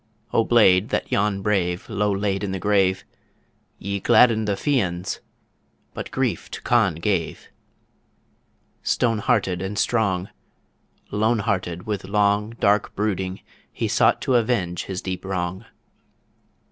[0.33, 3.05] O blade that yon brave Low laid in the grave,
[3.77, 5.19] Ye gladdened the Fians
[5.93, 7.49] But grief to Conn gave.
[8.81, 10.29] Stone hearted and strong,
[11.11, 13.41] Lone hearted with long, Dark brooding,
[13.71, 15.65] he sought to Avenge his deep wrong.